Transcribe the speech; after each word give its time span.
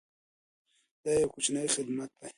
دا 1.03 1.11
یو 1.21 1.29
کوچنی 1.33 1.67
خدمت 1.75 2.09
دی. 2.19 2.29